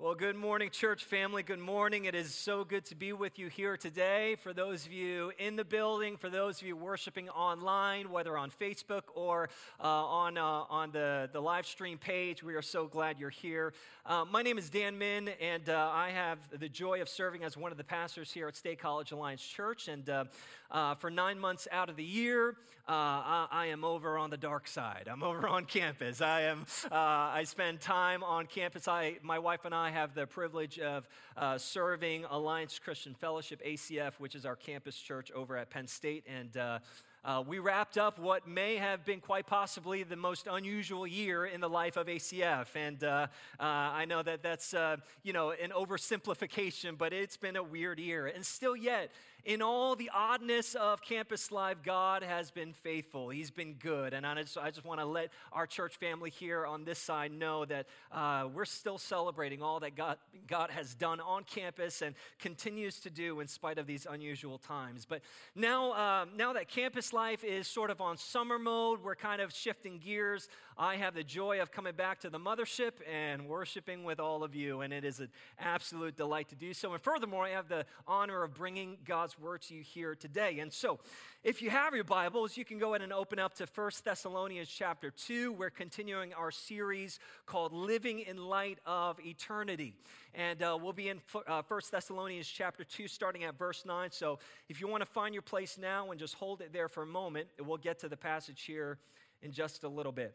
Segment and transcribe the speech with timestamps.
[0.00, 1.42] Well, good morning, church family.
[1.42, 2.04] Good morning.
[2.04, 4.36] It is so good to be with you here today.
[4.36, 8.52] For those of you in the building, for those of you worshiping online, whether on
[8.52, 9.48] Facebook or
[9.82, 13.72] uh, on, uh, on the, the live stream page, we are so glad you're here.
[14.06, 17.56] Uh, my name is Dan Min, and uh, I have the joy of serving as
[17.56, 19.88] one of the pastors here at State College Alliance Church.
[19.88, 20.24] And uh,
[20.70, 22.54] uh, for nine months out of the year,
[22.86, 25.08] I, I, am over on the dark side.
[25.12, 26.22] I'm over on campus.
[26.22, 26.64] I am.
[26.90, 28.88] I spend time on campus.
[28.88, 33.62] I, my wife and I I have the privilege of uh, serving Alliance Christian Fellowship,
[33.64, 36.26] ACF, which is our campus church over at Penn State.
[36.28, 36.80] And uh,
[37.24, 41.62] uh, we wrapped up what may have been quite possibly the most unusual year in
[41.62, 42.66] the life of ACF.
[42.74, 43.28] And uh,
[43.58, 47.98] uh, I know that that's, uh, you know, an oversimplification, but it's been a weird
[47.98, 48.26] year.
[48.26, 49.10] And still yet,
[49.44, 53.30] in all the oddness of campus life, God has been faithful.
[53.30, 54.12] He's been good.
[54.12, 57.64] And I just, just want to let our church family here on this side know
[57.64, 63.00] that uh, we're still celebrating all that God, God has done on campus and continues
[63.00, 65.06] to do in spite of these unusual times.
[65.08, 65.22] But
[65.54, 69.54] now, uh, now that campus life is sort of on summer mode, we're kind of
[69.54, 70.48] shifting gears.
[70.76, 74.54] I have the joy of coming back to the mothership and worshiping with all of
[74.54, 76.92] you, and it is an absolute delight to do so.
[76.92, 80.60] And furthermore, I have the honor of bringing God's word to you here today.
[80.60, 81.00] And so,
[81.42, 84.68] if you have your Bibles, you can go ahead and open up to 1 Thessalonians
[84.68, 85.52] chapter 2.
[85.52, 89.96] We're continuing our series called Living in Light of Eternity.
[90.34, 94.12] And uh, we'll be in uh, 1 Thessalonians chapter 2, starting at verse 9.
[94.12, 97.02] So, if you want to find your place now and just hold it there for
[97.02, 98.98] a moment, we'll get to the passage here
[99.42, 100.32] in just a little bit.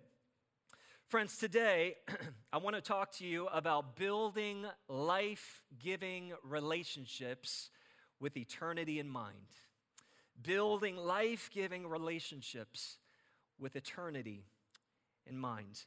[1.13, 1.97] Friends, today
[2.53, 7.69] I want to talk to you about building life giving relationships
[8.23, 9.51] with eternity in mind.
[10.41, 12.97] Building life giving relationships
[13.59, 14.45] with eternity
[15.27, 15.83] in mind.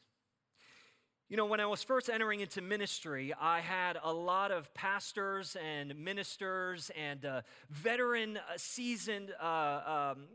[1.31, 5.57] You know, when I was first entering into ministry, I had a lot of pastors
[5.57, 10.27] and ministers and uh, veteran, uh, seasoned uh, um,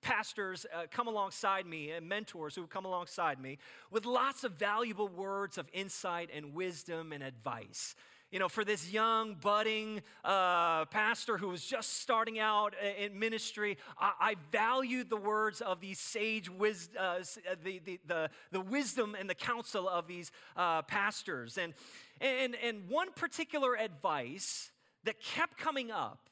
[0.00, 3.58] pastors uh, come alongside me and mentors who come alongside me
[3.90, 7.94] with lots of valuable words of insight and wisdom and advice.
[8.32, 13.76] You know, for this young, budding uh, pastor who was just starting out in ministry,
[13.98, 18.60] I, I valued the words of these sage wisdom, uh, uh, the, the, the, the,
[18.62, 21.58] wisdom and the counsel of these uh, pastors.
[21.58, 21.74] And,
[22.22, 24.70] and, and one particular advice
[25.04, 26.30] that kept coming up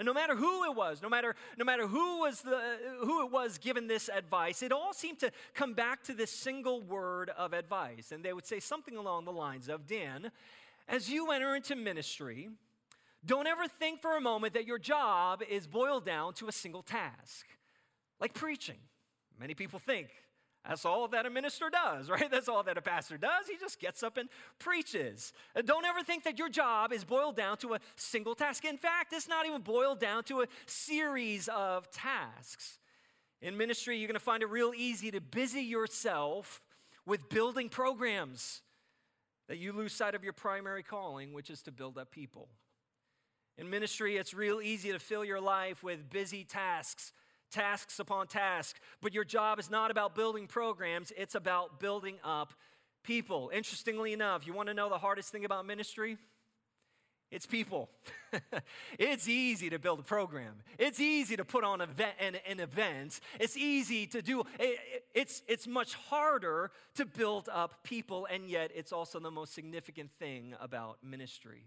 [0.00, 2.58] and no matter who it was, no matter, no matter who, was the,
[3.00, 6.80] who it was given this advice, it all seemed to come back to this single
[6.80, 8.10] word of advice.
[8.10, 10.30] And they would say something along the lines of Dan,
[10.88, 12.48] as you enter into ministry,
[13.24, 16.82] don't ever think for a moment that your job is boiled down to a single
[16.82, 17.46] task,
[18.20, 18.78] like preaching.
[19.38, 20.08] Many people think
[20.66, 22.30] that's all that a minister does, right?
[22.30, 23.46] That's all that a pastor does.
[23.48, 25.32] He just gets up and preaches.
[25.64, 28.64] Don't ever think that your job is boiled down to a single task.
[28.64, 32.78] In fact, it's not even boiled down to a series of tasks.
[33.42, 36.60] In ministry, you're going to find it real easy to busy yourself
[37.06, 38.60] with building programs
[39.50, 42.48] that you lose sight of your primary calling, which is to build up people.
[43.58, 47.12] In ministry, it's real easy to fill your life with busy tasks
[47.50, 52.54] tasks upon tasks, But your job is not about building programs, it's about building up
[53.02, 53.50] people.
[53.52, 56.16] Interestingly enough, you want to know the hardest thing about ministry?
[57.30, 57.88] It's people.
[58.98, 60.54] it's easy to build a program.
[60.78, 63.20] It's easy to put on event, an, an event.
[63.38, 64.42] It's easy to do.
[64.58, 69.54] It, it's, it's much harder to build up people, and yet it's also the most
[69.54, 71.64] significant thing about ministry.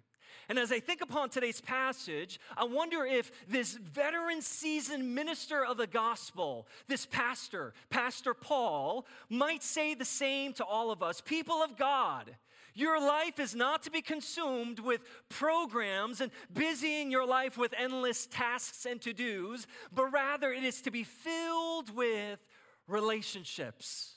[0.50, 5.78] And as I think upon today's passage, I wonder if this veteran seasoned minister of
[5.78, 11.63] the gospel, this pastor, Pastor Paul, might say the same to all of us people
[11.63, 12.35] of God.
[12.75, 18.25] Your life is not to be consumed with programs and busying your life with endless
[18.25, 22.39] tasks and to dos, but rather it is to be filled with
[22.88, 24.16] relationships.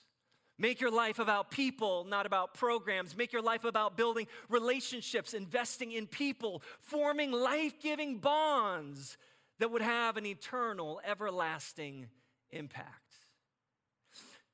[0.59, 3.15] Make your life about people, not about programs.
[3.15, 9.19] Make your life about building relationships, investing in people, forming life giving bonds
[9.59, 12.07] that would have an eternal, everlasting
[12.51, 13.03] impact.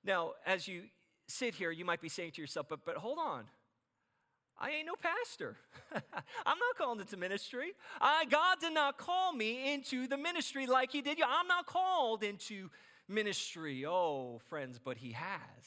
[0.05, 0.85] Now, as you
[1.29, 3.45] sit here, you might be saying to yourself, but, but hold on.
[4.63, 5.57] I ain't no pastor.
[5.93, 7.73] I'm not called into ministry.
[8.01, 11.25] I, God did not call me into the ministry like He did you.
[11.29, 12.71] I'm not called into
[13.09, 13.85] ministry.
[13.85, 15.67] Oh, friends, but He has.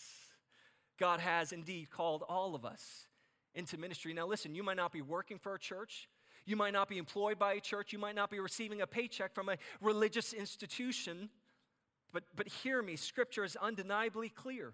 [0.98, 3.08] God has indeed called all of us
[3.54, 4.14] into ministry.
[4.14, 6.08] Now, listen, you might not be working for a church.
[6.46, 7.92] You might not be employed by a church.
[7.92, 11.30] You might not be receiving a paycheck from a religious institution.
[12.14, 14.72] But, but hear me, Scripture is undeniably clear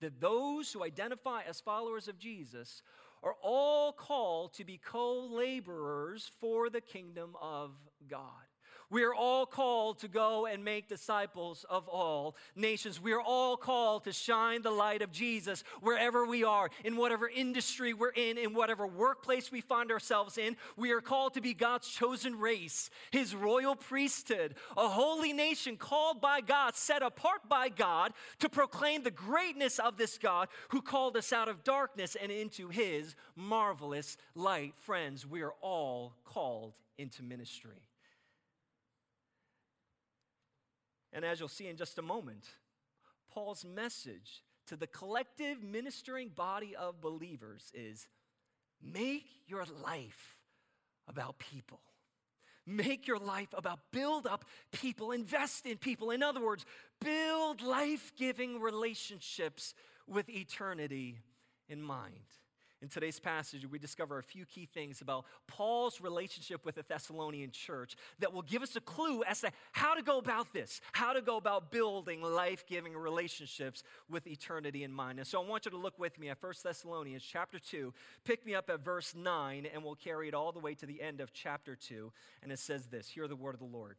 [0.00, 2.82] that those who identify as followers of Jesus
[3.22, 7.72] are all called to be co laborers for the kingdom of
[8.08, 8.47] God.
[8.90, 13.00] We are all called to go and make disciples of all nations.
[13.00, 17.28] We are all called to shine the light of Jesus wherever we are, in whatever
[17.28, 20.56] industry we're in, in whatever workplace we find ourselves in.
[20.76, 26.22] We are called to be God's chosen race, His royal priesthood, a holy nation called
[26.22, 31.16] by God, set apart by God to proclaim the greatness of this God who called
[31.16, 34.72] us out of darkness and into His marvelous light.
[34.78, 37.87] Friends, we are all called into ministry.
[41.18, 42.44] And as you'll see in just a moment,
[43.34, 48.06] Paul's message to the collective ministering body of believers is
[48.80, 50.36] make your life
[51.08, 51.80] about people.
[52.64, 56.12] Make your life about build up people, invest in people.
[56.12, 56.64] In other words,
[57.00, 59.74] build life giving relationships
[60.06, 61.18] with eternity
[61.68, 62.14] in mind.
[62.80, 67.50] In today's passage, we discover a few key things about Paul's relationship with the Thessalonian
[67.50, 71.12] church that will give us a clue as to how to go about this, how
[71.12, 75.18] to go about building life giving relationships with eternity in mind.
[75.18, 77.92] And so I want you to look with me at 1 Thessalonians chapter 2.
[78.24, 81.02] Pick me up at verse 9, and we'll carry it all the way to the
[81.02, 82.12] end of chapter 2.
[82.44, 83.96] And it says this Hear the word of the Lord.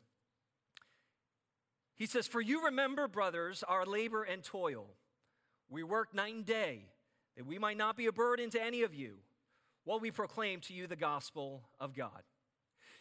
[1.98, 4.86] He says, For you remember, brothers, our labor and toil.
[5.70, 6.86] We work night and day
[7.40, 9.14] that we might not be a burden to any of you
[9.86, 12.22] while we proclaim to you the gospel of God.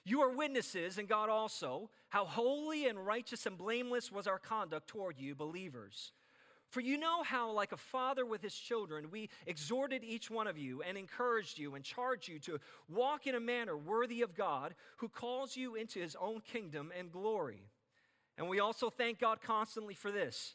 [0.04, 4.86] You are witnesses, and God also, how holy and righteous and blameless was our conduct
[4.86, 6.12] toward you, believers.
[6.70, 10.56] For you know how, like a father with his children, we exhorted each one of
[10.56, 14.76] you and encouraged you and charged you to walk in a manner worthy of God,
[14.98, 17.66] who calls you into his own kingdom and glory.
[18.36, 20.54] And we also thank God constantly for this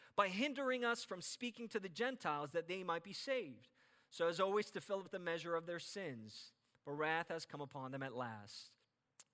[0.21, 3.69] by hindering us from speaking to the Gentiles that they might be saved.
[4.11, 6.51] So, as always, to fill up the measure of their sins.
[6.85, 8.69] But wrath has come upon them at last.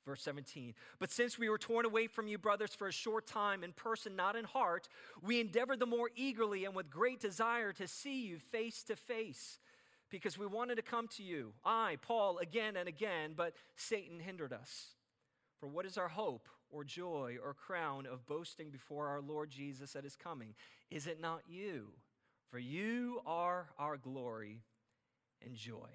[0.05, 0.75] Verse 17.
[0.97, 4.15] But since we were torn away from you, brothers, for a short time, in person,
[4.15, 4.87] not in heart,
[5.21, 9.59] we endeavored the more eagerly and with great desire to see you face to face,
[10.09, 11.51] because we wanted to come to you.
[11.65, 14.91] I, Paul, again and again, but Satan hindered us.
[15.59, 19.95] For what is our hope or joy or crown of boasting before our Lord Jesus
[19.95, 20.53] at his coming?
[20.89, 21.87] Is it not you?
[22.49, 24.63] For you are our glory
[25.43, 25.89] and joy.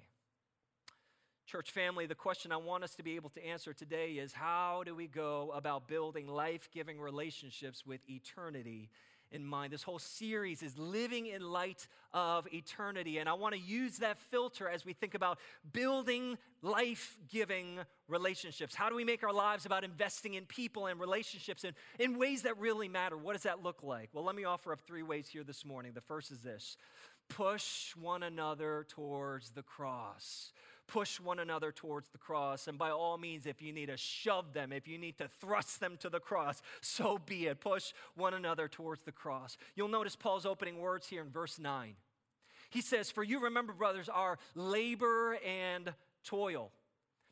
[1.45, 4.83] Church family, the question I want us to be able to answer today is how
[4.85, 8.89] do we go about building life giving relationships with eternity
[9.33, 9.73] in mind.
[9.73, 13.17] This whole series is living in light of eternity.
[13.17, 15.39] And I want to use that filter as we think about
[15.73, 18.75] building life giving relationships.
[18.75, 22.43] How do we make our lives about investing in people and relationships in, in ways
[22.43, 23.17] that really matter?
[23.17, 24.09] What does that look like?
[24.13, 25.93] Well, let me offer up three ways here this morning.
[25.93, 26.77] The first is this
[27.29, 30.51] push one another towards the cross
[30.87, 32.67] push one another towards the cross.
[32.67, 35.79] And by all means, if you need to shove them, if you need to thrust
[35.79, 37.61] them to the cross, so be it.
[37.61, 39.57] Push one another towards the cross.
[39.75, 41.95] You'll notice Paul's opening words here in verse 9.
[42.69, 46.71] He says, For you remember, brothers, our labor and toil.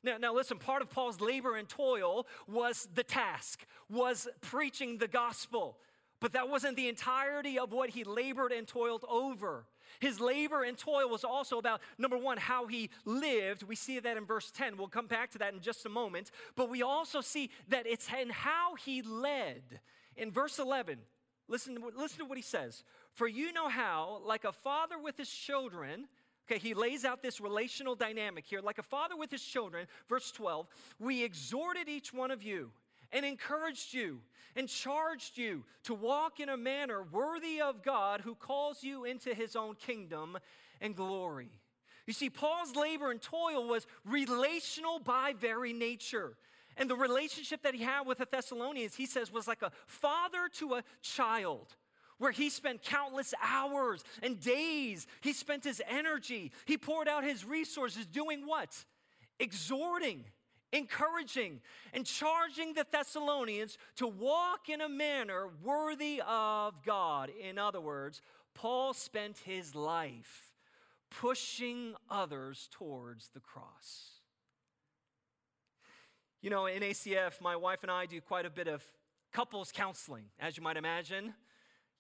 [0.04, 5.08] Now, now listen, part of Paul's labor and toil was the task, was preaching the
[5.08, 5.78] gospel.
[6.22, 9.66] But that wasn't the entirety of what he labored and toiled over.
[10.00, 13.64] His labor and toil was also about, number one, how he lived.
[13.64, 14.78] We see that in verse 10.
[14.78, 16.30] We'll come back to that in just a moment.
[16.56, 19.82] But we also see that it's in how he led.
[20.16, 21.00] In verse 11,
[21.48, 22.84] listen, listen to what he says.
[23.14, 26.08] For you know how, like a father with his children,
[26.50, 28.60] Okay, he lays out this relational dynamic here.
[28.60, 30.68] Like a father with his children, verse 12,
[31.00, 32.72] we exhorted each one of you
[33.12, 34.20] and encouraged you
[34.56, 39.34] and charged you to walk in a manner worthy of God who calls you into
[39.34, 40.38] his own kingdom
[40.82, 41.50] and glory.
[42.08, 46.36] You see, Paul's labor and toil was relational by very nature.
[46.78, 50.50] And the relationship that he had with the Thessalonians, he says, was like a father
[50.60, 51.76] to a child,
[52.18, 55.06] where he spent countless hours and days.
[55.22, 58.86] He spent his energy, he poured out his resources doing what?
[59.40, 60.24] Exhorting
[60.72, 61.62] encouraging
[61.94, 67.30] and charging the Thessalonians to walk in a manner worthy of God.
[67.30, 68.22] In other words,
[68.54, 70.54] Paul spent his life
[71.10, 74.12] pushing others towards the cross.
[76.42, 78.84] You know, in ACF, my wife and I do quite a bit of
[79.32, 81.34] couples counseling, as you might imagine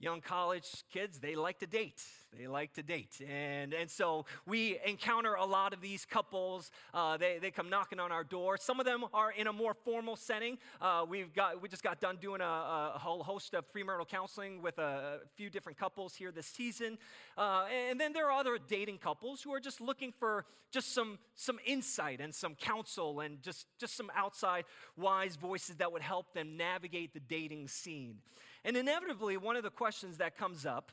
[0.01, 2.01] young college kids, they like to date.
[2.37, 3.21] They like to date.
[3.29, 6.71] And, and so we encounter a lot of these couples.
[6.93, 8.57] Uh, they, they come knocking on our door.
[8.57, 10.57] Some of them are in a more formal setting.
[10.79, 14.61] Uh, we've got, we just got done doing a, a whole host of premarital counseling
[14.61, 16.97] with a, few different couples here this season.
[17.37, 21.19] Uh, and then there are other dating couples who are just looking for just some,
[21.35, 24.63] some insight and some counsel and just, just some outside
[24.95, 28.15] wise voices that would help them navigate the dating scene.
[28.63, 30.91] And inevitably, one of the questions that comes up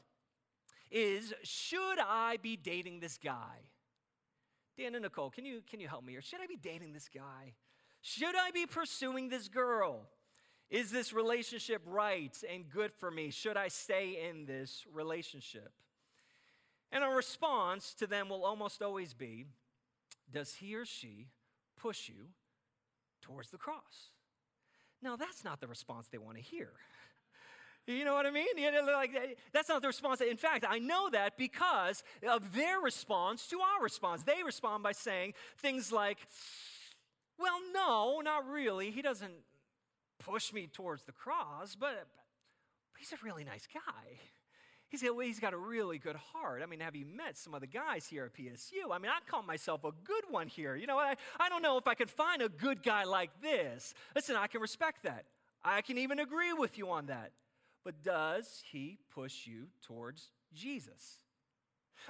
[0.91, 3.71] is Should I be dating this guy?
[4.77, 6.23] Dan and Nicole, can you, can you help me here?
[6.23, 7.55] Should I be dating this guy?
[8.01, 10.09] Should I be pursuing this girl?
[10.71, 13.31] Is this relationship right and good for me?
[13.31, 15.73] Should I stay in this relationship?
[16.93, 19.47] And our response to them will almost always be
[20.31, 21.29] Does he or she
[21.77, 22.29] push you
[23.21, 24.13] towards the cross?
[25.03, 26.71] Now, that's not the response they want to hear.
[27.89, 28.47] You know what I mean?
[28.57, 30.21] You know, like, eh, that's not the response.
[30.21, 34.23] In fact, I know that because of their response to our response.
[34.23, 36.19] They respond by saying things like,
[37.39, 38.91] well, no, not really.
[38.91, 39.33] He doesn't
[40.19, 42.07] push me towards the cross, but,
[42.93, 44.19] but he's a really nice guy.
[44.89, 46.61] He's got, he's got a really good heart.
[46.63, 48.93] I mean, have you met some of the guys here at PSU?
[48.93, 50.77] I mean, I call myself a good one here.
[50.77, 53.95] You know, I, I don't know if I could find a good guy like this.
[54.15, 55.25] Listen, I can respect that.
[55.65, 57.33] I can even agree with you on that
[57.89, 61.21] but does he push you towards Jesus?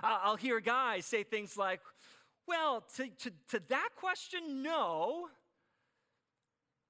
[0.02, 1.78] I'll hear guys say things like,
[2.48, 5.28] well, to, to, to that question, no.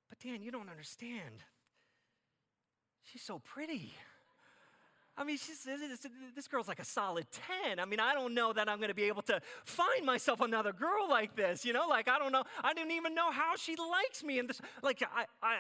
[0.09, 1.45] But Dan, you don't understand.
[3.03, 3.93] She's so pretty.
[5.19, 5.67] I mean, she's,
[6.35, 7.27] this, girl's like a solid
[7.65, 7.81] 10.
[7.81, 10.73] I mean, I don't know that I'm going to be able to find myself another
[10.73, 11.89] girl like this, you know?
[11.89, 12.45] Like, I don't know.
[12.63, 14.39] I didn't even know how she likes me.
[14.39, 15.57] And this, like, I, I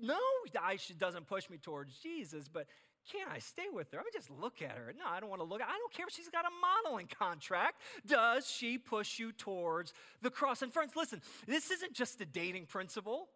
[0.00, 0.18] no,
[0.60, 2.66] I, she doesn't push me towards Jesus, but
[3.10, 3.98] can I stay with her?
[3.98, 4.92] I mean, just look at her.
[4.96, 5.62] No, I don't want to look.
[5.62, 7.80] I don't care if she's got a modeling contract.
[8.06, 10.60] Does she push you towards the cross?
[10.60, 13.28] And friends, listen, this isn't just a dating principle.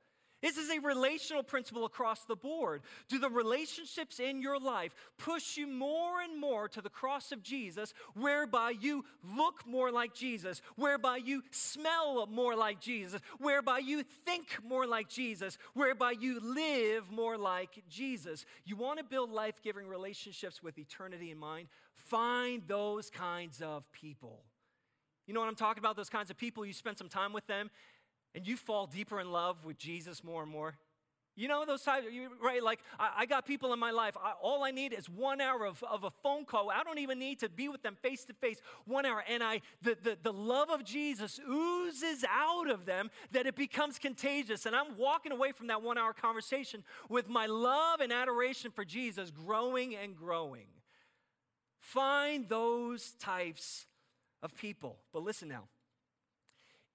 [0.46, 2.82] This is a relational principle across the board.
[3.08, 7.42] Do the relationships in your life push you more and more to the cross of
[7.42, 9.04] Jesus, whereby you
[9.36, 15.08] look more like Jesus, whereby you smell more like Jesus, whereby you think more like
[15.08, 18.46] Jesus, whereby you live more like Jesus?
[18.64, 21.66] You want to build life giving relationships with eternity in mind?
[21.92, 24.44] Find those kinds of people.
[25.26, 25.96] You know what I'm talking about?
[25.96, 27.68] Those kinds of people, you spend some time with them
[28.36, 30.76] and you fall deeper in love with Jesus more and more.
[31.38, 32.06] You know those times,
[32.42, 32.62] right?
[32.62, 34.16] Like, I, I got people in my life.
[34.22, 36.70] I, all I need is one hour of, of a phone call.
[36.70, 38.58] I don't even need to be with them face to face.
[38.86, 43.46] One hour, and I, the, the, the love of Jesus oozes out of them that
[43.46, 44.64] it becomes contagious.
[44.64, 48.84] And I'm walking away from that one hour conversation with my love and adoration for
[48.84, 50.68] Jesus growing and growing.
[51.80, 53.86] Find those types
[54.42, 54.98] of people.
[55.12, 55.64] But listen now,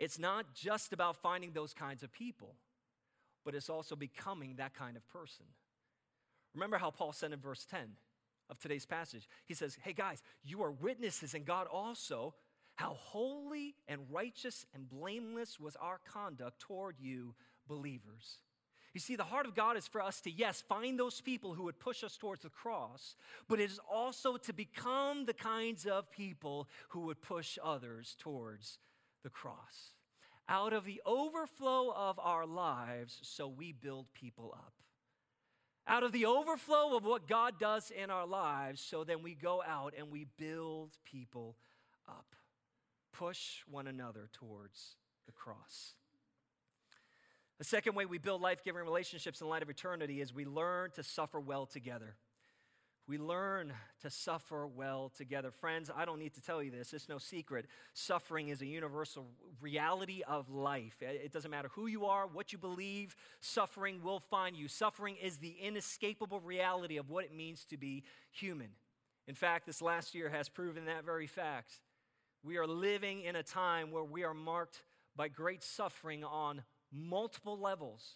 [0.02, 2.56] it's not just about finding those kinds of people,
[3.46, 5.46] but it's also becoming that kind of person.
[6.56, 7.82] Remember how Paul said in verse 10
[8.50, 9.30] of today's passage?
[9.46, 12.34] He says, Hey guys, you are witnesses, and God also,
[12.74, 17.36] how holy and righteous and blameless was our conduct toward you,
[17.68, 18.40] believers.
[18.96, 21.64] You see, the heart of God is for us to, yes, find those people who
[21.66, 23.16] would push us towards the cross,
[23.48, 28.80] but it is also to become the kinds of people who would push others towards
[29.24, 29.94] the cross.
[30.50, 34.74] Out of the overflow of our lives, so we build people up.
[35.88, 39.64] Out of the overflow of what God does in our lives, so then we go
[39.66, 41.58] out and we build people
[42.08, 42.36] up.
[43.14, 45.94] Push one another towards the cross.
[47.58, 50.92] The second way we build life giving relationships in light of eternity is we learn
[50.92, 52.16] to suffer well together
[53.12, 55.52] we learn to suffer well together.
[55.52, 57.66] Friends, I don't need to tell you this, it's no secret.
[57.94, 59.28] Suffering is a universal
[59.60, 60.96] reality of life.
[61.02, 64.70] It doesn't matter who you are, what you believe, suffering will find you.
[64.70, 68.70] Suffering is the inescapable reality of what it means to be human.
[69.28, 71.82] In fact, this last year has proven that very fact.
[72.46, 74.84] We are living in a time where we are marked
[75.18, 76.64] by great suffering on
[76.94, 78.16] multiple levels.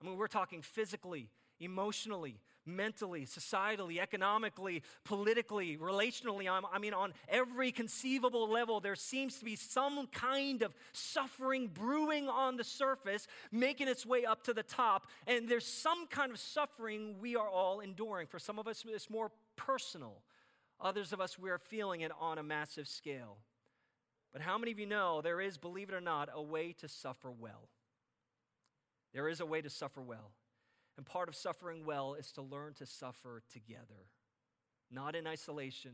[0.00, 1.28] I mean, we're talking physically,
[1.60, 6.48] emotionally, mentally, societally, economically, politically, relationally.
[6.48, 12.28] I mean, on every conceivable level, there seems to be some kind of suffering brewing
[12.28, 15.06] on the surface, making its way up to the top.
[15.26, 18.26] And there's some kind of suffering we are all enduring.
[18.26, 20.22] For some of us, it's more personal.
[20.80, 23.38] Others of us, we are feeling it on a massive scale.
[24.32, 26.88] But how many of you know there is, believe it or not, a way to
[26.88, 27.68] suffer well?
[29.12, 30.30] There is a way to suffer well.
[31.00, 34.10] And part of suffering well is to learn to suffer together,
[34.90, 35.92] not in isolation,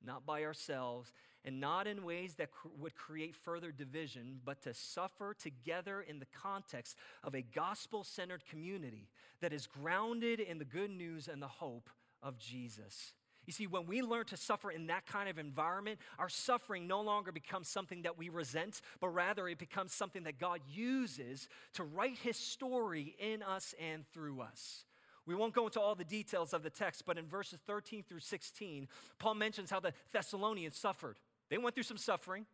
[0.00, 1.12] not by ourselves,
[1.44, 6.20] and not in ways that cr- would create further division, but to suffer together in
[6.20, 9.08] the context of a gospel centered community
[9.40, 11.90] that is grounded in the good news and the hope
[12.22, 13.14] of Jesus.
[13.48, 17.00] You see, when we learn to suffer in that kind of environment, our suffering no
[17.00, 21.82] longer becomes something that we resent, but rather it becomes something that God uses to
[21.82, 24.84] write his story in us and through us.
[25.24, 28.20] We won't go into all the details of the text, but in verses 13 through
[28.20, 28.86] 16,
[29.18, 31.16] Paul mentions how the Thessalonians suffered.
[31.48, 32.44] They went through some suffering.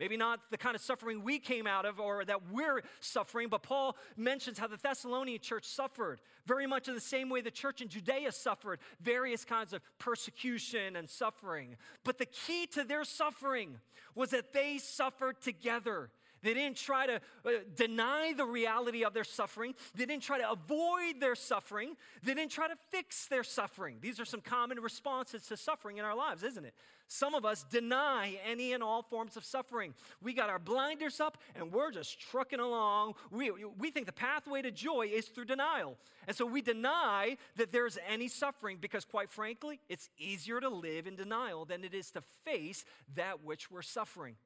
[0.00, 3.62] Maybe not the kind of suffering we came out of or that we're suffering, but
[3.62, 7.80] Paul mentions how the Thessalonian church suffered very much in the same way the church
[7.80, 11.76] in Judea suffered various kinds of persecution and suffering.
[12.02, 13.78] But the key to their suffering
[14.16, 16.10] was that they suffered together.
[16.44, 19.74] They didn't try to uh, deny the reality of their suffering.
[19.94, 21.96] They didn't try to avoid their suffering.
[22.22, 23.96] They didn't try to fix their suffering.
[24.02, 26.74] These are some common responses to suffering in our lives, isn't it?
[27.08, 29.94] Some of us deny any and all forms of suffering.
[30.22, 33.14] We got our blinders up and we're just trucking along.
[33.30, 35.96] We, we think the pathway to joy is through denial.
[36.26, 41.06] And so we deny that there's any suffering because, quite frankly, it's easier to live
[41.06, 42.84] in denial than it is to face
[43.14, 44.36] that which we're suffering.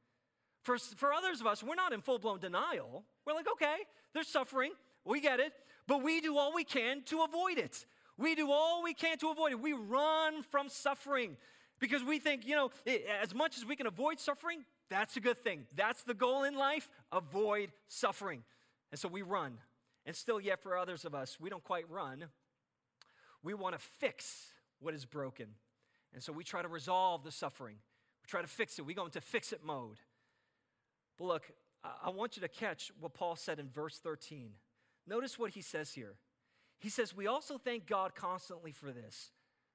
[0.62, 3.04] For, for others of us, we're not in full blown denial.
[3.26, 3.76] We're like, okay,
[4.12, 4.72] there's suffering.
[5.04, 5.52] We get it.
[5.86, 7.86] But we do all we can to avoid it.
[8.18, 9.60] We do all we can to avoid it.
[9.60, 11.36] We run from suffering
[11.78, 12.70] because we think, you know,
[13.22, 15.66] as much as we can avoid suffering, that's a good thing.
[15.76, 18.42] That's the goal in life avoid suffering.
[18.90, 19.58] And so we run.
[20.04, 22.24] And still, yet, for others of us, we don't quite run.
[23.42, 25.48] We want to fix what is broken.
[26.14, 27.76] And so we try to resolve the suffering.
[28.22, 28.86] We try to fix it.
[28.86, 29.98] We go into fix it mode.
[31.18, 31.52] But look,
[31.84, 34.50] I want you to catch what Paul said in verse 13.
[35.06, 36.14] Notice what he says here.
[36.80, 39.30] He says, We also thank God constantly for this.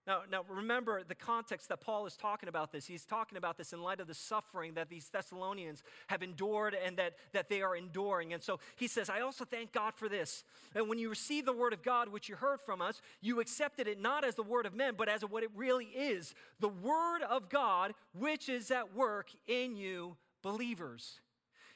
[0.06, 2.86] Now, now remember the context that Paul is talking about this.
[2.86, 6.98] He's talking about this in light of the suffering that these Thessalonians have endured and
[6.98, 8.34] that, that they are enduring.
[8.34, 10.44] And so he says, I also thank God for this.
[10.76, 13.88] And when you receive the word of God, which you heard from us, you accepted
[13.88, 17.22] it not as the word of men, but as what it really is the word
[17.22, 21.22] of God, which is at work in you believers.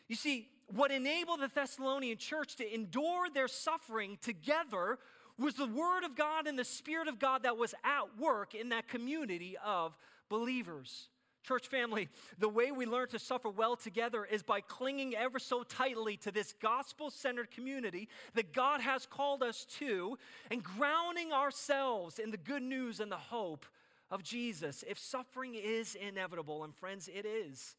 [0.08, 5.00] You see, what enabled the Thessalonian church to endure their suffering together
[5.40, 8.70] was the Word of God and the Spirit of God that was at work in
[8.70, 9.96] that community of
[10.30, 11.10] believers.
[11.44, 15.64] Church family, the way we learn to suffer well together is by clinging ever so
[15.64, 20.18] tightly to this gospel centered community that God has called us to
[20.52, 23.66] and grounding ourselves in the good news and the hope
[24.12, 24.84] of Jesus.
[24.90, 27.76] If suffering is inevitable, and friends, it is,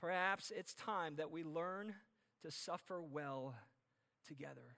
[0.00, 1.94] Perhaps it's time that we learn
[2.42, 3.54] to suffer well
[4.26, 4.76] together.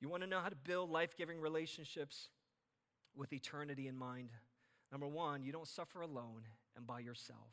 [0.00, 2.30] You want to know how to build life giving relationships
[3.14, 4.30] with eternity in mind?
[4.90, 6.42] Number one, you don't suffer alone
[6.74, 7.52] and by yourself.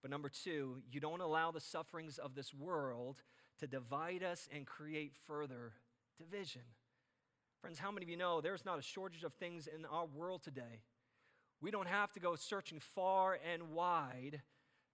[0.00, 3.22] But number two, you don't allow the sufferings of this world
[3.58, 5.72] to divide us and create further
[6.16, 6.62] division.
[7.60, 10.42] Friends, how many of you know there's not a shortage of things in our world
[10.42, 10.82] today?
[11.60, 14.42] We don't have to go searching far and wide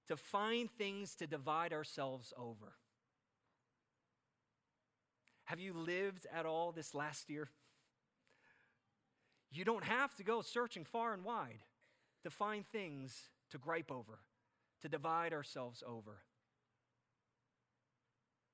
[0.08, 2.74] to find things to divide ourselves over.
[5.44, 7.48] Have you lived at all this last year?
[9.50, 11.62] You don't have to go searching far and wide
[12.24, 14.18] to find things to gripe over,
[14.82, 16.22] to divide ourselves over.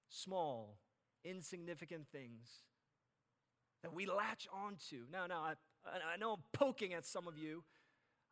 [0.08, 0.78] Small,
[1.24, 2.48] insignificant things
[3.82, 5.04] that we latch onto.
[5.10, 5.54] Now, now, I,
[6.14, 7.62] I know I'm poking at some of you.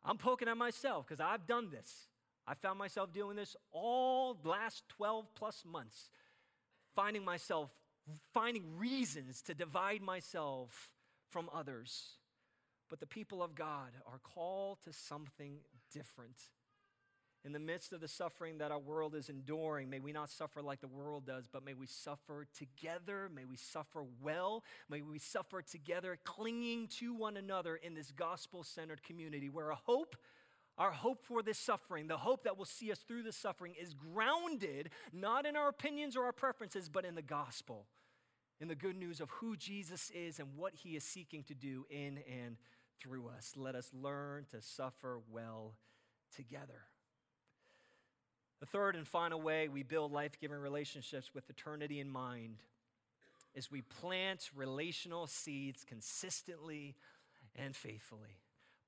[0.03, 2.09] I'm poking at myself because I've done this.
[2.49, 6.09] I found myself doing this all last 12 plus months,
[6.95, 7.69] finding myself,
[8.33, 10.89] finding reasons to divide myself
[11.29, 12.17] from others.
[12.89, 15.57] But the people of God are called to something
[15.93, 16.37] different.
[17.45, 20.63] In the midst of the suffering that our world is enduring, may we not suffer
[20.63, 23.29] like the world does, but may we suffer together.
[23.33, 24.63] May we suffer well.
[24.89, 29.75] May we suffer together, clinging to one another in this gospel centered community where a
[29.75, 30.15] hope
[30.79, 33.93] our hope for this suffering, the hope that will see us through the suffering, is
[33.93, 37.85] grounded not in our opinions or our preferences, but in the gospel,
[38.61, 41.85] in the good news of who Jesus is and what he is seeking to do
[41.89, 42.55] in and
[43.01, 43.53] through us.
[43.57, 45.75] Let us learn to suffer well
[46.33, 46.85] together.
[48.61, 52.57] The third and final way we build life giving relationships with eternity in mind
[53.53, 56.95] is we plant relational seeds consistently
[57.55, 58.39] and faithfully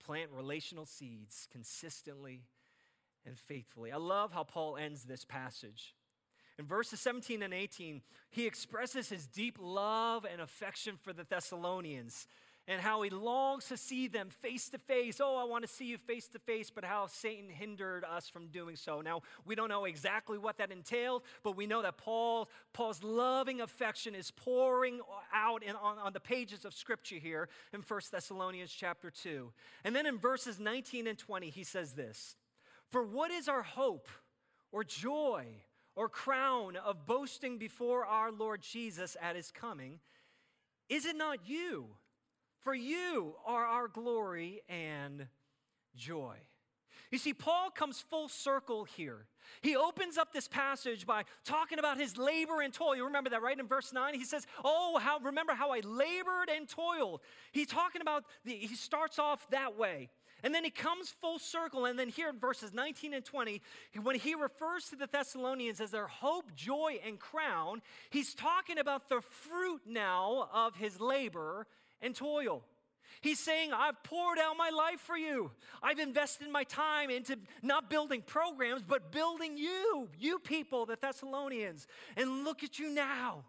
[0.03, 2.43] plant relational seeds consistently
[3.25, 3.91] and faithfully.
[3.91, 5.93] I love how Paul ends this passage
[6.59, 12.27] In verses 17 and 18, he expresses his deep love and affection for the Thessalonians
[12.67, 15.19] and how he longs to see them face to face.
[15.19, 18.47] Oh, I want to see you face to face, but how Satan hindered us from
[18.47, 19.01] doing so.
[19.01, 23.61] Now, we don't know exactly what that entailed, but we know that Paul, Paul's loving
[23.61, 25.01] affection is pouring
[25.33, 29.51] out in, on, on the pages of Scripture here in 1 Thessalonians chapter 2.
[29.83, 32.35] And then in verses 19 and 20, he says this
[32.89, 34.07] For what is our hope
[34.71, 35.45] or joy
[35.95, 39.99] or crown of boasting before our Lord Jesus at his coming?
[40.89, 41.95] Is it not you?
[42.61, 45.27] For you are our glory and
[45.95, 46.35] joy.
[47.11, 49.25] You see, Paul comes full circle here.
[49.61, 52.95] He opens up this passage by talking about his labor and toil.
[52.95, 53.59] You remember that, right?
[53.59, 57.19] In verse 9, he says, Oh, how remember how I labored and toiled.
[57.51, 60.09] He's talking about, the, he starts off that way.
[60.43, 61.85] And then he comes full circle.
[61.85, 63.61] And then here in verses 19 and 20,
[64.01, 69.09] when he refers to the Thessalonians as their hope, joy, and crown, he's talking about
[69.09, 71.67] the fruit now of his labor
[72.01, 72.63] and toil.
[73.21, 75.51] He's saying, I've poured out my life for you.
[75.83, 81.85] I've invested my time into not building programs, but building you, you people, the Thessalonians.
[82.17, 83.45] And look at you now.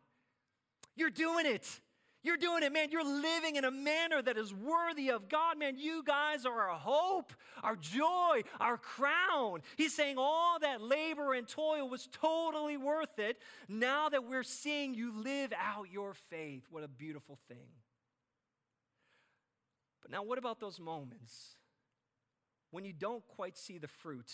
[0.94, 1.80] You're doing it.
[2.24, 2.90] You're doing it, man.
[2.92, 5.76] You're living in a manner that is worthy of God, man.
[5.76, 7.32] You guys are our hope,
[7.64, 9.62] our joy, our crown.
[9.76, 13.38] He's saying all that labor and toil was totally worth it
[13.68, 16.62] now that we're seeing you live out your faith.
[16.70, 17.81] What a beautiful thing.
[20.02, 21.56] But now, what about those moments
[22.70, 24.32] when you don't quite see the fruit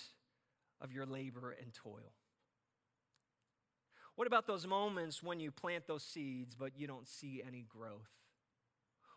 [0.81, 2.13] of your labor and toil?
[4.17, 8.11] What about those moments when you plant those seeds but you don't see any growth?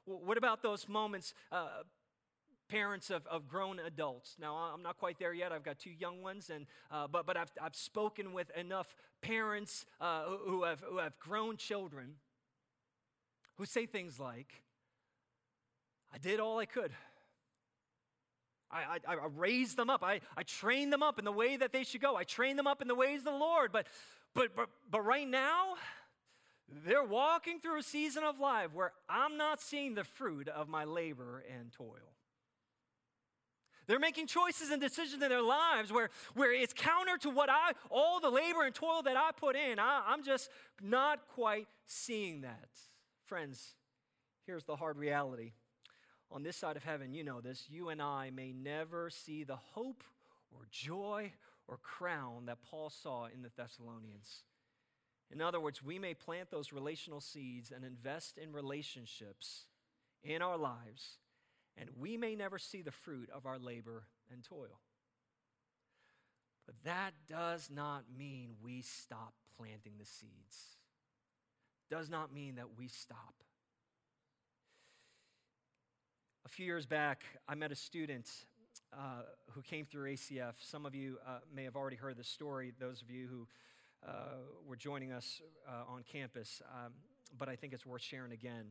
[0.06, 1.84] What about those moments, uh,
[2.70, 4.36] parents of, of grown adults?
[4.40, 5.52] Now, I'm not quite there yet.
[5.52, 9.86] I've got two young ones, and, uh, but, but I've, I've spoken with enough parents
[10.00, 12.16] uh, who, have, who have grown children
[13.58, 14.64] who say things like,
[16.14, 16.92] I did all I could.
[18.72, 20.04] I, I, I, raised them up.
[20.04, 22.16] I, I trained them up in the way that they should go.
[22.16, 23.72] I trained them up in the ways of the Lord.
[23.72, 23.88] But,
[24.34, 25.76] but, but, but right now,
[26.86, 30.86] they're walking through a season of life where I'm not seeing the fruit of my
[30.86, 32.16] labor and toil.
[33.88, 37.74] They're making choices and decisions in their lives where, where it's counter to what I,
[37.90, 39.80] all the labor and toil that I put in.
[39.80, 40.50] I, I'm just
[40.82, 42.70] not quite seeing that.
[43.26, 43.76] Friends,
[44.46, 45.52] here's the hard reality
[46.32, 49.58] on this side of heaven, you know this, you and I may never see the
[49.58, 50.04] hope
[50.52, 51.34] or joy
[51.68, 54.44] or crown that Paul saw in the Thessalonians.
[55.32, 59.66] In other words, we may plant those relational seeds and invest in relationships
[60.24, 61.18] in our lives,
[61.78, 64.82] and we may never see the fruit of our labor and toil.
[66.66, 70.78] But that does not mean we stop planting the seeds.
[71.90, 73.36] Does not mean that we stop.
[76.41, 78.30] A few years back, I met a student
[78.94, 80.56] uh, who came through ACF.
[80.60, 83.48] Some of you uh, may have already heard the story, those of you who
[84.06, 84.12] uh,
[84.68, 86.92] were joining us uh, on campus, um,
[87.40, 88.66] but I think it's worth sharing again.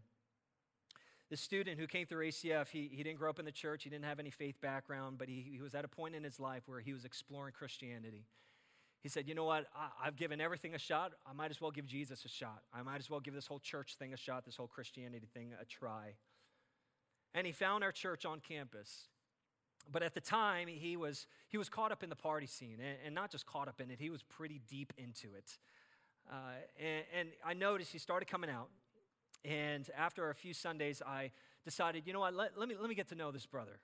[1.31, 3.89] The student who came through ACF, he, he didn't grow up in the church, he
[3.89, 6.65] didn't have any faith background, but he, he was at a point in his life
[6.67, 8.27] where he was exploring Christianity.
[9.03, 9.65] He said, You know what?
[9.75, 11.13] I, I've given everything a shot.
[11.27, 12.61] I might as well give Jesus a shot.
[12.75, 15.53] I might as well give this whole church thing a shot, this whole Christianity thing
[15.59, 16.17] a try
[17.35, 19.09] and he found our church on campus.
[19.91, 22.99] But at the time, he was, he was caught up in the party scene, and,
[23.07, 25.59] and not just caught up in it, he was pretty deep into it.
[26.31, 26.35] Uh,
[26.79, 28.69] and, and I noticed he started coming out.
[29.45, 31.31] And after a few Sundays, I
[31.65, 33.81] decided, you know what, let, let, me, let me get to know this brother.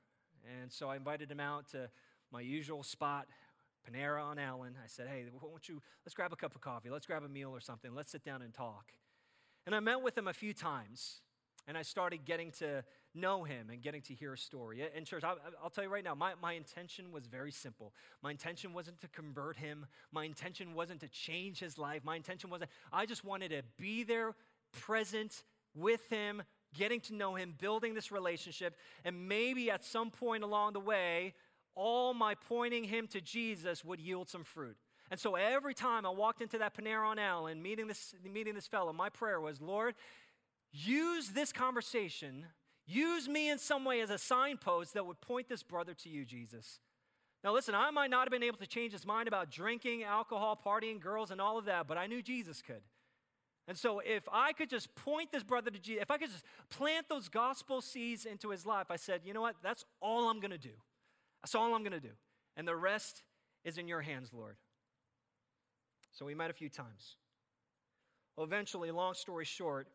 [0.61, 1.89] And so I invited him out to
[2.31, 3.27] my usual spot,
[3.89, 4.75] Panera on Allen.
[4.83, 7.29] I said, hey, why don't you, let's grab a cup of coffee, let's grab a
[7.29, 8.93] meal or something, let's sit down and talk.
[9.65, 11.21] And I met with him a few times,
[11.67, 14.83] and I started getting to know him and getting to hear a story.
[14.95, 17.93] In church, I'll, I'll, tell you right now, my, my intention was very simple.
[18.23, 22.03] My intention wasn't to convert him, my intention wasn't to change his life.
[22.05, 24.35] My intention wasn't, I just wanted to be there,
[24.73, 25.43] present
[25.75, 26.43] with him,
[26.75, 31.35] getting to know him, building this relationship, and maybe at some point along the way,
[31.75, 34.77] all my pointing him to Jesus would yield some fruit.
[35.11, 38.67] And so every time I walked into that Panera on Allen, meeting this, meeting this
[38.67, 39.95] fellow, my prayer was, Lord,
[40.73, 42.47] use this conversation
[42.87, 46.25] Use me in some way as a signpost that would point this brother to you,
[46.25, 46.79] Jesus.
[47.43, 50.59] Now, listen, I might not have been able to change his mind about drinking, alcohol,
[50.65, 52.83] partying, girls, and all of that, but I knew Jesus could.
[53.69, 56.45] And so, if I could just point this brother to Jesus, if I could just
[56.71, 59.57] plant those gospel seeds into his life, I said, you know what?
[59.63, 60.71] That's all I'm going to do.
[61.43, 62.15] That's all I'm going to do.
[62.57, 63.25] And the rest
[63.65, 64.57] is in your hands, Lord.
[66.13, 67.17] So we met a few times.
[68.37, 69.89] Well, eventually, long story short,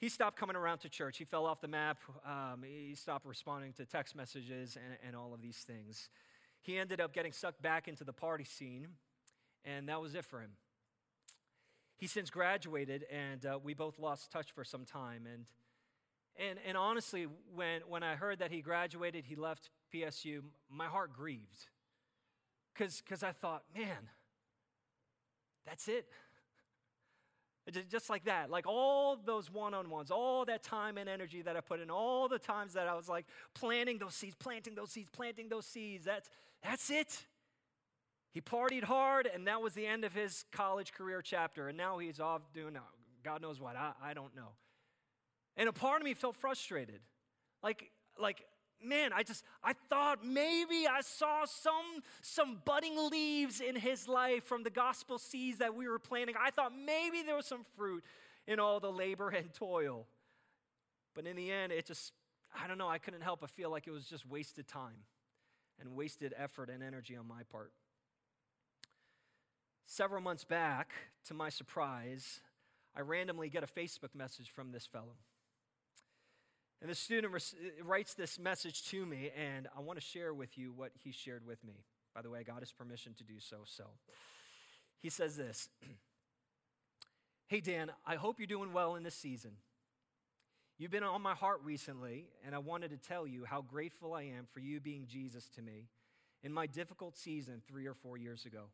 [0.00, 1.18] he stopped coming around to church.
[1.18, 1.98] He fell off the map.
[2.26, 6.08] Um, he stopped responding to text messages and, and all of these things.
[6.62, 8.88] He ended up getting sucked back into the party scene,
[9.62, 10.52] and that was it for him.
[11.98, 15.26] He since graduated, and uh, we both lost touch for some time.
[15.30, 15.44] And,
[16.38, 21.12] and, and honestly, when, when I heard that he graduated, he left PSU, my heart
[21.12, 21.66] grieved.
[22.72, 24.08] Because I thought, man,
[25.66, 26.06] that's it.
[27.88, 31.56] Just like that, like all those one on ones, all that time and energy that
[31.56, 34.90] I put in, all the times that I was like planting those seeds, planting those
[34.90, 36.28] seeds, planting those seeds, that's,
[36.64, 37.26] that's it.
[38.32, 41.68] He partied hard, and that was the end of his college career chapter.
[41.68, 42.80] And now he's off doing uh,
[43.22, 43.76] God knows what.
[43.76, 44.52] I, I don't know.
[45.56, 47.00] And a part of me felt frustrated.
[47.62, 48.44] Like, like,
[48.82, 54.44] man, I just, I thought maybe I saw some, some budding leaves in his life
[54.44, 56.34] from the gospel seeds that we were planting.
[56.40, 58.04] I thought maybe there was some fruit
[58.46, 60.06] in all the labor and toil.
[61.14, 62.12] But in the end, it just,
[62.54, 65.04] I don't know, I couldn't help but feel like it was just wasted time
[65.80, 67.72] and wasted effort and energy on my part.
[69.86, 70.92] Several months back,
[71.26, 72.40] to my surprise,
[72.96, 75.16] I randomly get a Facebook message from this fellow.
[76.80, 77.38] And the student uh,
[77.84, 81.46] writes this message to me, and I want to share with you what he shared
[81.46, 81.84] with me.
[82.14, 83.58] By the way, I got his permission to do so.
[83.64, 83.84] So
[85.00, 85.68] he says this
[87.48, 89.52] Hey, Dan, I hope you're doing well in this season.
[90.78, 94.22] You've been on my heart recently, and I wanted to tell you how grateful I
[94.22, 95.88] am for you being Jesus to me
[96.42, 98.70] in my difficult season three or four years ago.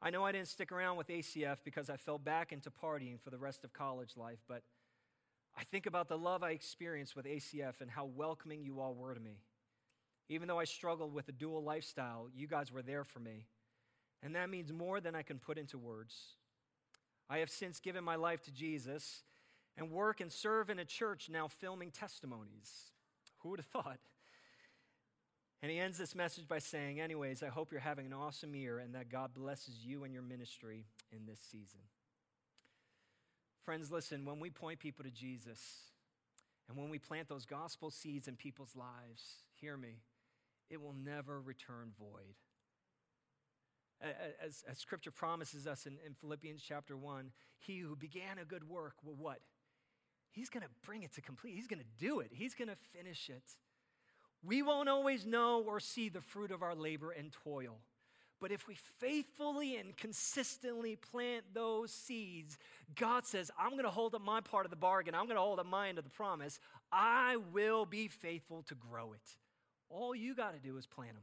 [0.00, 3.30] I know I didn't stick around with ACF because I fell back into partying for
[3.30, 4.62] the rest of college life, but
[5.56, 9.14] I think about the love I experienced with ACF and how welcoming you all were
[9.14, 9.38] to me.
[10.28, 13.46] Even though I struggled with a dual lifestyle, you guys were there for me.
[14.22, 16.14] And that means more than I can put into words.
[17.28, 19.22] I have since given my life to Jesus
[19.76, 22.90] and work and serve in a church now filming testimonies.
[23.38, 23.98] Who would have thought?
[25.62, 28.78] And he ends this message by saying, Anyways, I hope you're having an awesome year
[28.78, 31.80] and that God blesses you and your ministry in this season.
[33.64, 35.60] Friends, listen, when we point people to Jesus
[36.68, 40.00] and when we plant those gospel seeds in people's lives, hear me,
[40.70, 42.34] it will never return void.
[44.44, 48.68] As, as scripture promises us in, in Philippians chapter 1, he who began a good
[48.68, 49.40] work will what?
[50.30, 51.54] He's going to bring it to complete.
[51.54, 52.30] He's going to do it.
[52.32, 53.44] He's going to finish it.
[54.42, 57.78] We won't always know or see the fruit of our labor and toil.
[58.44, 62.58] But if we faithfully and consistently plant those seeds,
[62.94, 65.14] God says, I'm going to hold up my part of the bargain.
[65.14, 66.60] I'm going to hold up my end of the promise.
[66.92, 69.36] I will be faithful to grow it.
[69.88, 71.22] All you got to do is plant them.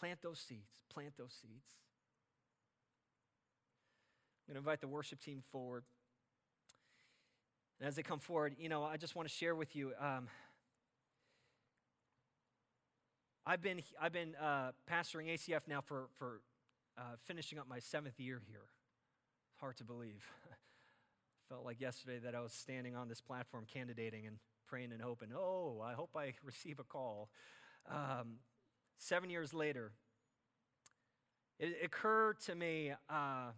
[0.00, 0.70] Plant those seeds.
[0.94, 1.74] Plant those seeds.
[4.48, 5.84] I'm going to invite the worship team forward.
[7.80, 9.92] And as they come forward, you know, I just want to share with you.
[10.00, 10.28] Um,
[13.46, 16.40] I've been, I've been uh, pastoring ACF now for, for
[16.96, 18.62] uh, finishing up my seventh year here.
[19.52, 20.24] It's hard to believe.
[21.50, 25.28] Felt like yesterday that I was standing on this platform candidating and praying and hoping,
[25.36, 27.28] oh, I hope I receive a call.
[27.90, 28.36] Um,
[28.96, 29.92] seven years later,
[31.58, 33.50] it occurred to me uh,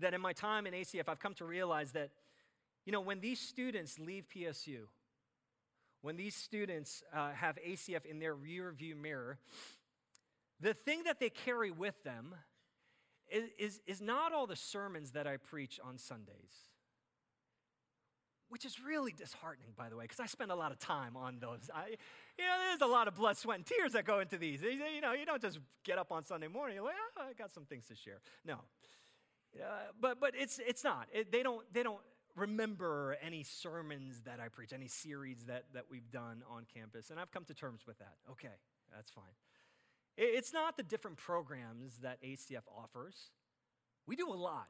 [0.00, 2.10] that in my time in ACF, I've come to realize that,
[2.84, 4.86] you know, when these students leave PSU,
[6.06, 9.38] when these students uh, have ACF in their rear view mirror,
[10.60, 12.32] the thing that they carry with them
[13.28, 16.70] is, is, is not all the sermons that I preach on Sundays,
[18.50, 21.40] which is really disheartening, by the way, because I spend a lot of time on
[21.40, 21.68] those.
[21.74, 21.88] I,
[22.38, 24.62] you know, there's a lot of blood, sweat, and tears that go into these.
[24.62, 27.64] You know, you don't just get up on Sunday morning, like, oh, I got some
[27.64, 28.20] things to share.
[28.44, 28.60] No.
[29.56, 29.66] Uh,
[30.00, 31.08] but but it's, it's not.
[31.12, 32.00] It, they, don't, they don't
[32.36, 37.10] remember any sermons that I preach, any series that, that we've done on campus.
[37.10, 38.14] And I've come to terms with that.
[38.30, 38.54] Okay,
[38.94, 39.24] that's fine.
[40.16, 43.30] It's not the different programs that ACF offers.
[44.06, 44.68] We do a lot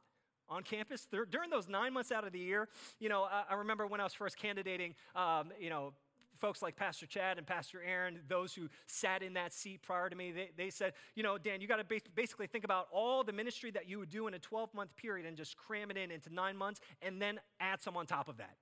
[0.49, 2.69] on campus during those nine months out of the year.
[2.99, 5.93] You know, I, remember when I was first candidating, um, you know,
[6.37, 10.17] folks like Pastor Chad and Pastor Aaron, those who sat in that seat prior to
[10.17, 13.33] me, they, they said, you know, Dan, you got to basically think about all the
[13.33, 16.11] ministry that you would do in a 12 month period and just cram it in
[16.11, 18.57] into nine months and then add some on top of that.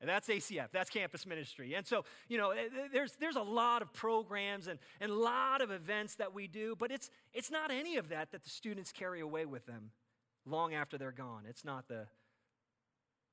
[0.00, 1.74] And that's ACF, that's campus ministry.
[1.74, 2.52] And so, you know,
[2.92, 6.74] there's, there's a lot of programs and, and a lot of events that we do,
[6.76, 9.92] but it's, it's not any of that that the students carry away with them
[10.44, 11.44] long after they're gone.
[11.48, 12.08] It's not the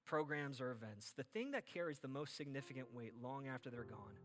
[0.10, 4.18] programs, or events, the thing that carries the most significant weight long after they're gone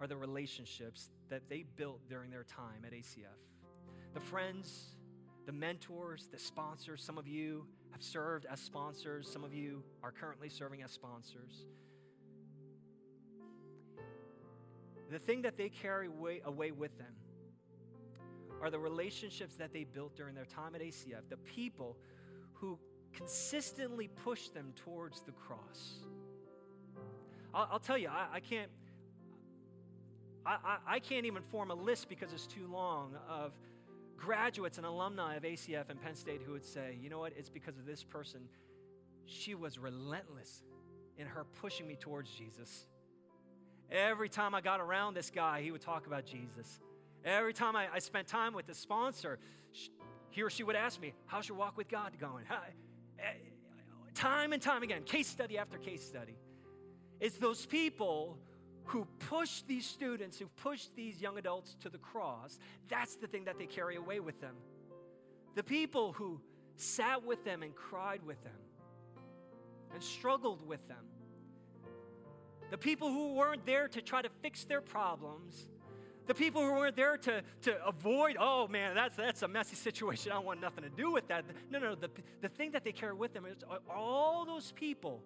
[0.00, 3.40] are the relationships that they built during their time at ACF.
[4.14, 4.94] The friends,
[5.44, 7.02] the mentors, the sponsors.
[7.02, 11.66] Some of you have served as sponsors, some of you are currently serving as sponsors.
[15.10, 17.14] The thing that they carry away, away with them
[18.62, 21.96] are the relationships that they built during their time at ACF, the people
[22.52, 22.78] who
[23.16, 25.94] consistently push them towards the cross.
[27.52, 28.70] I'll, I'll tell you, I, I can't.
[30.44, 33.50] I, I, can't even form a list because it's too long of
[34.16, 37.48] graduates and alumni of ACF and Penn State who would say, you know what, it's
[37.48, 38.42] because of this person.
[39.24, 40.62] She was relentless
[41.18, 42.86] in her pushing me towards Jesus.
[43.90, 46.78] Every time I got around this guy, he would talk about Jesus.
[47.24, 49.40] Every time I, I spent time with the sponsor,
[49.72, 49.90] she,
[50.30, 52.44] he or she would ask me, How's your walk with God going?
[54.14, 56.36] Time and time again, case study after case study.
[57.20, 58.38] It's those people
[58.84, 62.58] who push these students, who push these young adults to the cross.
[62.88, 64.54] That's the thing that they carry away with them.
[65.54, 66.40] The people who
[66.76, 68.52] sat with them and cried with them
[69.92, 71.04] and struggled with them.
[72.70, 75.68] The people who weren't there to try to fix their problems.
[76.26, 80.32] The people who weren't there to, to avoid, oh man, that's, that's a messy situation.
[80.32, 81.44] I want nothing to do with that.
[81.70, 82.10] No, no, the,
[82.40, 83.58] the thing that they carry with them is
[83.88, 85.22] all those people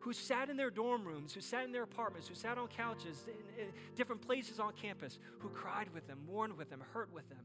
[0.00, 3.24] who sat in their dorm rooms, who sat in their apartments, who sat on couches
[3.26, 7.28] in, in different places on campus, who cried with them, mourned with them, hurt with
[7.28, 7.38] them,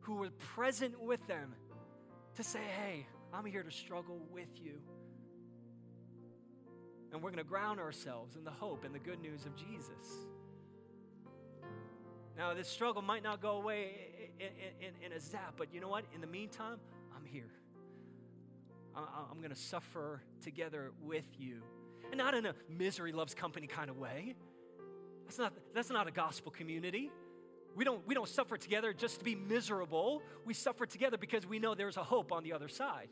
[0.00, 1.54] who were present with them
[2.34, 4.80] to say, hey, I'm here to struggle with you.
[7.12, 10.26] And we're going to ground ourselves in the hope and the good news of Jesus.
[12.36, 13.92] Now, this struggle might not go away
[14.38, 14.46] in,
[14.86, 16.04] in, in a zap, but you know what?
[16.14, 16.78] In the meantime,
[17.16, 17.50] I'm here.
[18.94, 21.62] I'm going to suffer together with you.
[22.10, 24.34] And not in a misery loves company kind of way.
[25.24, 27.10] That's not, that's not a gospel community.
[27.74, 30.22] We don't, we don't suffer together just to be miserable.
[30.46, 33.08] We suffer together because we know there's a hope on the other side.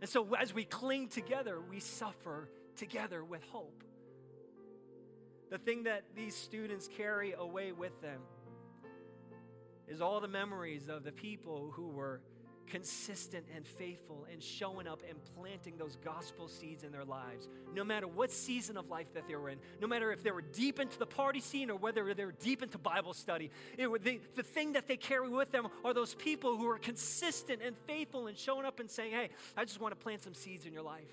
[0.00, 3.84] And so as we cling together, we suffer together with hope.
[5.52, 8.22] The thing that these students carry away with them
[9.86, 12.22] is all the memories of the people who were
[12.68, 17.84] consistent and faithful and showing up and planting those gospel seeds in their lives, no
[17.84, 20.80] matter what season of life that they were in, no matter if they were deep
[20.80, 23.50] into the party scene or whether they were deep into Bible study.
[23.76, 27.60] It, the, the thing that they carry with them are those people who are consistent
[27.62, 30.64] and faithful and showing up and saying, Hey, I just want to plant some seeds
[30.64, 31.12] in your life.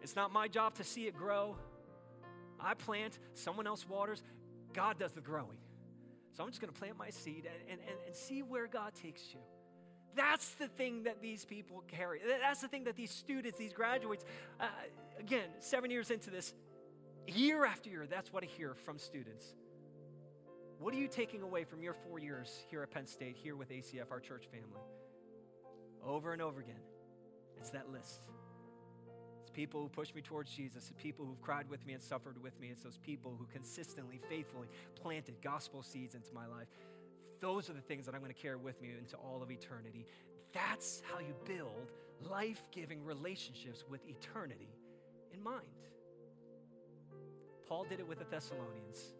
[0.00, 1.58] It's not my job to see it grow.
[2.62, 4.22] I plant, someone else waters,
[4.72, 5.58] God does the growing.
[6.36, 9.22] So I'm just going to plant my seed and, and, and see where God takes
[9.32, 9.40] you.
[10.14, 12.20] That's the thing that these people carry.
[12.40, 14.24] That's the thing that these students, these graduates,
[14.60, 14.66] uh,
[15.18, 16.52] again, seven years into this,
[17.26, 19.54] year after year, that's what I hear from students.
[20.78, 23.70] What are you taking away from your four years here at Penn State, here with
[23.70, 24.80] ACF, our church family?
[26.04, 26.80] Over and over again,
[27.58, 28.20] it's that list.
[29.54, 32.58] People who push me towards Jesus, it's people who've cried with me and suffered with
[32.60, 32.68] me.
[32.70, 36.68] It's those people who consistently, faithfully planted gospel seeds into my life.
[37.40, 40.06] Those are the things that I'm going to carry with me into all of eternity.
[40.52, 41.90] That's how you build
[42.30, 44.68] life giving relationships with eternity
[45.34, 45.66] in mind.
[47.68, 49.14] Paul did it with the Thessalonians.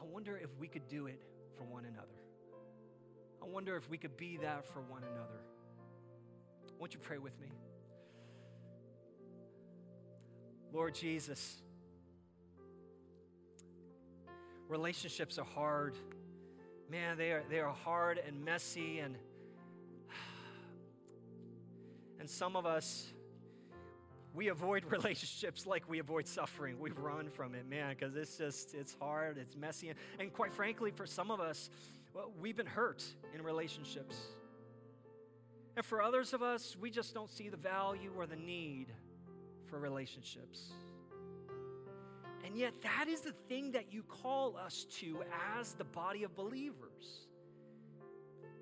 [0.00, 1.20] I wonder if we could do it
[1.56, 2.06] for one another.
[3.42, 5.40] I wonder if we could be that for one another.
[6.78, 7.48] Won't you pray with me?
[10.72, 11.56] Lord Jesus,
[14.68, 15.96] relationships are hard
[16.90, 19.16] man, they are, they are hard and messy, and,
[22.20, 23.08] and some of us,
[24.34, 26.78] we avoid relationships like we avoid suffering.
[26.78, 29.88] We run from it, man, because it's just, it's hard, it's messy.
[29.88, 31.70] And, and quite frankly, for some of us,
[32.14, 33.04] well, we've been hurt
[33.34, 34.16] in relationships.
[35.76, 38.88] And for others of us, we just don't see the value or the need
[39.68, 40.72] for relationships.
[42.44, 45.22] And yet, that is the thing that you call us to
[45.58, 47.26] as the body of believers.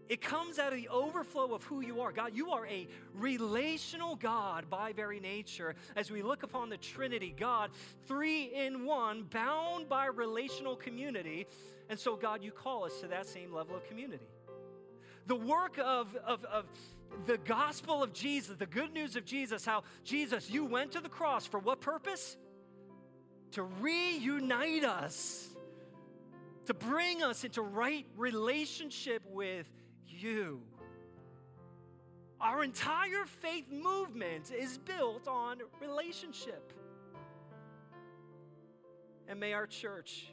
[0.08, 2.12] It comes out of the overflow of who you are.
[2.12, 5.74] God, you are a relational God by very nature.
[5.96, 7.70] As we look upon the Trinity, God,
[8.06, 11.46] three in one, bound by relational community.
[11.88, 14.26] And so, God, you call us to that same level of community.
[15.26, 16.66] The work of, of, of
[17.26, 21.08] the gospel of Jesus, the good news of Jesus, how Jesus, you went to the
[21.08, 22.36] cross for what purpose?
[23.52, 25.48] to reunite us,
[26.66, 29.66] to bring us into right relationship with
[30.06, 30.60] you.
[32.40, 36.72] Our entire faith movement is built on relationship.
[39.28, 40.26] And may our church,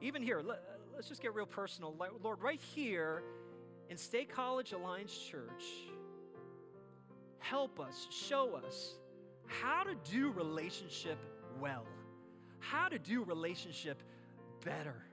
[0.00, 0.60] even here, let,
[0.98, 1.94] us just get real personal.
[2.22, 3.22] Lord, right here
[3.90, 5.64] in State College Alliance Church,
[7.38, 8.94] help us, show us
[9.46, 11.18] how to do relationship
[11.60, 11.84] well,
[12.60, 14.02] how to do relationship
[14.64, 15.04] better,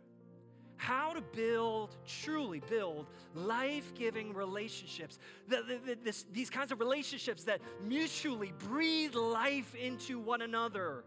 [0.77, 6.79] how to build, truly build life giving relationships, the, the, the, this, these kinds of
[6.79, 11.03] relationships that mutually breathe life into one another.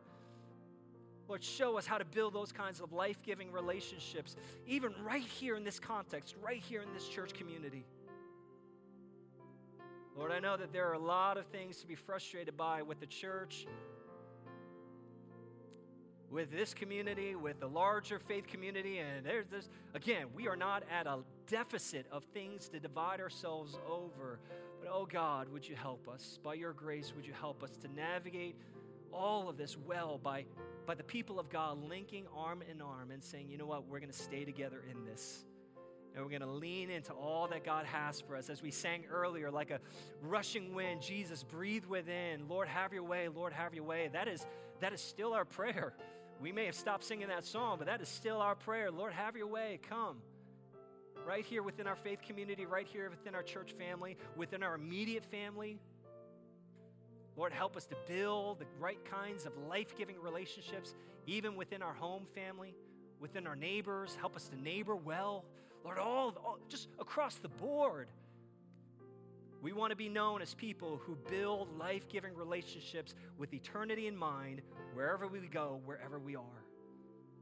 [1.29, 5.57] Lord, show us how to build those kinds of life giving relationships, even right here
[5.57, 7.85] in this context, right here in this church community.
[10.17, 13.01] Lord, I know that there are a lot of things to be frustrated by with
[13.01, 13.67] the church,
[16.31, 18.99] with this community, with the larger faith community.
[18.99, 23.77] And there's this, again, we are not at a deficit of things to divide ourselves
[23.89, 24.39] over.
[24.81, 26.39] But oh God, would you help us?
[26.45, 28.57] By your grace, would you help us to navigate
[29.13, 30.45] all of this well by,
[30.87, 34.01] by the people of God linking arm in arm and saying, you know what, we're
[34.01, 35.45] going to stay together in this.
[36.15, 38.49] And we're going to lean into all that God has for us.
[38.49, 39.81] As we sang earlier, like a
[40.23, 42.47] rushing wind, Jesus, breathe within.
[42.49, 43.29] Lord, have your way.
[43.29, 44.11] Lord, have your way.
[44.13, 44.47] That is,
[44.81, 45.93] that is still our prayer.
[46.41, 48.93] We may have stopped singing that song, but that is still our prayer.
[48.93, 49.81] Lord, have your way.
[49.89, 50.19] Come.
[51.27, 55.25] Right here within our faith community, right here within our church family, within our immediate
[55.25, 55.79] family.
[57.37, 60.95] Lord, help us to build the right kinds of life giving relationships,
[61.27, 62.75] even within our home family,
[63.21, 64.17] within our neighbors.
[64.21, 65.45] Help us to neighbor well.
[65.85, 68.09] Lord, all, all just across the board.
[69.61, 74.17] We want to be known as people who build life giving relationships with eternity in
[74.17, 74.61] mind
[74.93, 76.65] wherever we go, wherever we are.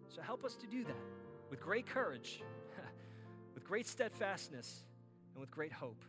[0.08, 1.02] So help us to do that
[1.50, 2.40] with great courage,
[3.54, 4.84] with great steadfastness,
[5.34, 6.02] and with great hope.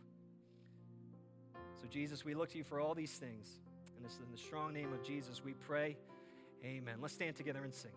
[1.80, 3.48] So, Jesus, we look to you for all these things.
[4.04, 5.96] In the strong name of Jesus we pray.
[6.62, 6.96] Amen.
[7.00, 7.90] Let's stand together and sing.